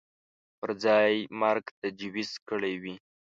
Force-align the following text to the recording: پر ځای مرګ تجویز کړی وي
پر 0.59 0.69
ځای 0.83 1.13
مرګ 1.41 1.65
تجویز 1.81 2.31
کړی 2.49 2.73
وي 2.81 2.95